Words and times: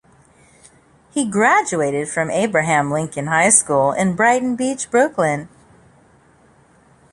He 1.11 1.29
graduated 1.29 2.09
from 2.09 2.31
Abraham 2.31 2.89
Lincoln 2.89 3.27
High 3.27 3.49
School 3.49 3.91
in 3.91 4.15
Brighton 4.15 4.55
Beach, 4.55 4.89
Brooklyn. 4.89 5.47